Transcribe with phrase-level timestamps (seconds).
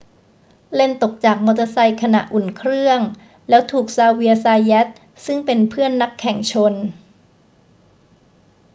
[0.73, 2.99] เลนซ์ตกจากมอเตอร์ไซค์ขณะอุ่นเครื่อง
[3.49, 4.87] แล้วถูกซาเวียร์ ซาแยต
[5.25, 6.73] ซึ่งเป็นเพื่อนนักแข่งชน